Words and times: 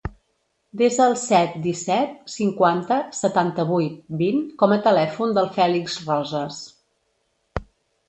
Desa 0.81 1.03
el 1.09 1.11
set, 1.23 1.53
disset, 1.65 2.15
cinquanta, 2.37 2.99
setanta-vuit, 3.19 4.01
vint 4.25 4.43
com 4.65 4.77
a 4.77 4.81
telèfon 4.91 5.39
del 5.39 5.55
Fèlix 5.61 6.03
Rosas. 6.13 6.63